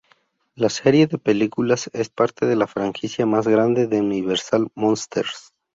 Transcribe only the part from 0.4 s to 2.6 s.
La serie de películas es parte de